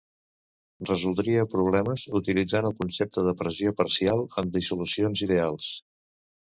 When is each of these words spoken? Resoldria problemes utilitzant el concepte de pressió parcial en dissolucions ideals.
Resoldria 0.89 1.43
problemes 1.51 2.05
utilitzant 2.21 2.71
el 2.71 2.75
concepte 2.81 3.27
de 3.29 3.37
pressió 3.43 3.75
parcial 3.83 4.27
en 4.43 4.53
dissolucions 4.59 5.27
ideals. 5.29 5.73